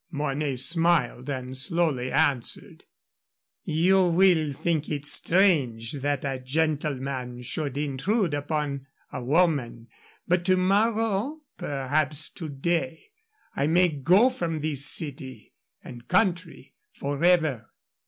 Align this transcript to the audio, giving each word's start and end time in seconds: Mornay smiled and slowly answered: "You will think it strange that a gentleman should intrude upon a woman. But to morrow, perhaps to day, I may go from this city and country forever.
Mornay 0.09 0.55
smiled 0.55 1.29
and 1.29 1.55
slowly 1.55 2.11
answered: 2.11 2.85
"You 3.65 4.07
will 4.09 4.51
think 4.51 4.89
it 4.89 5.05
strange 5.05 5.91
that 6.01 6.25
a 6.25 6.39
gentleman 6.39 7.43
should 7.43 7.77
intrude 7.77 8.33
upon 8.33 8.87
a 9.13 9.23
woman. 9.23 9.89
But 10.27 10.43
to 10.45 10.57
morrow, 10.57 11.41
perhaps 11.55 12.29
to 12.31 12.49
day, 12.49 13.11
I 13.55 13.67
may 13.67 13.89
go 13.89 14.31
from 14.31 14.61
this 14.61 14.87
city 14.87 15.53
and 15.83 16.07
country 16.07 16.73
forever. 16.93 17.69